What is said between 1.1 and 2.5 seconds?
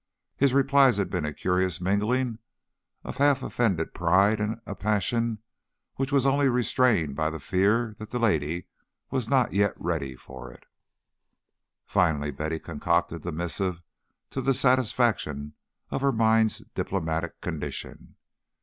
been a curious mingling